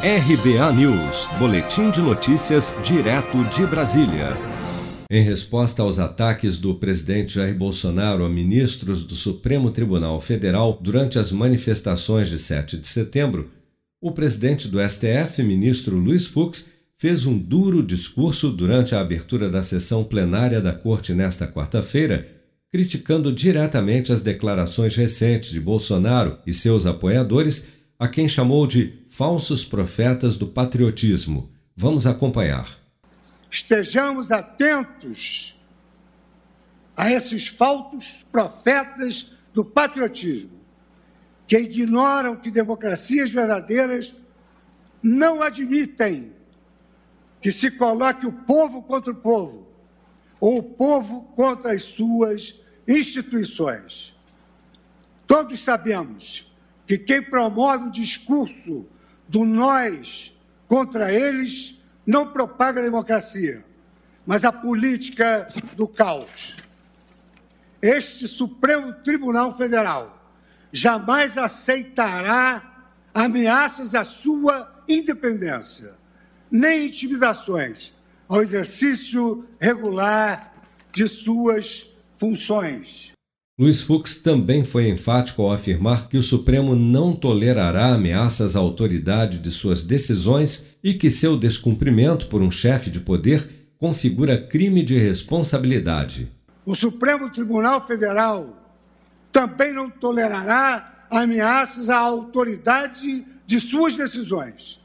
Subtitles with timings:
[0.00, 4.36] RBA News, Boletim de Notícias, direto de Brasília.
[5.10, 11.18] Em resposta aos ataques do presidente Jair Bolsonaro a ministros do Supremo Tribunal Federal durante
[11.18, 13.50] as manifestações de 7 de setembro,
[14.00, 19.64] o presidente do STF, ministro Luiz Fux, fez um duro discurso durante a abertura da
[19.64, 22.24] sessão plenária da Corte nesta quarta-feira,
[22.70, 29.64] criticando diretamente as declarações recentes de Bolsonaro e seus apoiadores a quem chamou de falsos
[29.64, 31.50] profetas do patriotismo.
[31.76, 32.78] Vamos acompanhar.
[33.50, 35.58] Estejamos atentos
[36.96, 40.60] a esses falsos profetas do patriotismo,
[41.46, 44.14] que ignoram que democracias verdadeiras
[45.02, 46.32] não admitem
[47.40, 49.66] que se coloque o povo contra o povo,
[50.40, 54.14] ou o povo contra as suas instituições.
[55.26, 56.47] Todos sabemos
[56.88, 58.86] que quem promove o discurso
[59.28, 60.34] do nós
[60.66, 63.62] contra eles não propaga a democracia,
[64.24, 66.56] mas a política do caos.
[67.82, 70.32] Este Supremo Tribunal Federal
[70.72, 75.94] jamais aceitará ameaças à sua independência,
[76.50, 77.92] nem intimidações
[78.26, 80.54] ao exercício regular
[80.90, 83.12] de suas funções.
[83.58, 89.40] Luiz Fux também foi enfático ao afirmar que o Supremo não tolerará ameaças à autoridade
[89.40, 94.96] de suas decisões e que seu descumprimento por um chefe de poder configura crime de
[94.96, 96.30] responsabilidade.
[96.64, 98.56] O Supremo Tribunal Federal
[99.32, 104.80] também não tolerará ameaças à autoridade de suas decisões.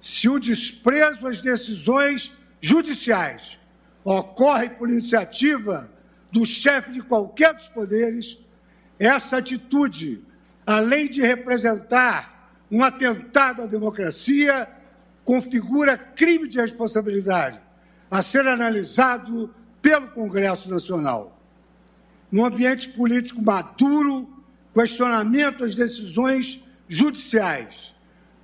[0.00, 3.58] Se o desprezo às decisões judiciais
[4.04, 5.90] ocorre por iniciativa
[6.30, 8.38] do chefe de qualquer dos poderes,
[8.98, 10.22] essa atitude,
[10.66, 14.68] além de representar um atentado à democracia,
[15.24, 17.60] configura crime de responsabilidade
[18.10, 21.40] a ser analisado pelo Congresso Nacional.
[22.30, 24.28] No ambiente político maduro,
[24.74, 27.94] questionamento às decisões judiciais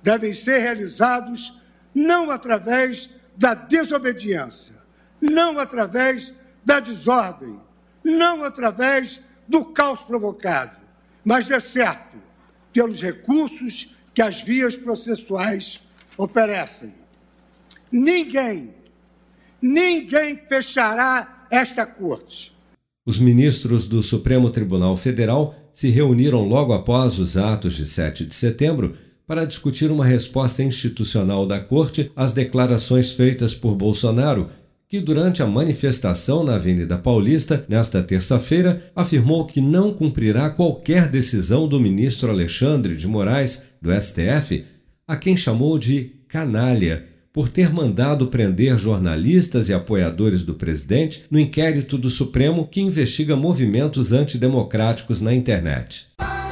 [0.01, 1.61] devem ser realizados
[1.93, 4.75] não através da desobediência,
[5.19, 6.33] não através
[6.63, 7.59] da desordem,
[8.07, 10.77] não através do caos provocado,
[11.25, 12.17] mas, de certo,
[12.71, 15.81] pelos recursos que as vias processuais
[16.17, 16.93] oferecem.
[17.91, 18.73] Ninguém,
[19.61, 22.55] ninguém fechará esta corte.
[23.05, 28.35] Os ministros do Supremo Tribunal Federal se reuniram logo após os atos de 7 de
[28.35, 28.95] setembro
[29.25, 34.49] para discutir uma resposta institucional da Corte às declarações feitas por Bolsonaro
[34.89, 41.67] que durante a manifestação na Avenida Paulista, nesta terça-feira, afirmou que não cumprirá qualquer decisão
[41.67, 44.63] do ministro Alexandre de Moraes, do STF,
[45.05, 51.39] a quem chamou de canalha, por ter mandado prender jornalistas e apoiadores do presidente no
[51.39, 56.07] inquérito do Supremo que investiga movimentos antidemocráticos na internet.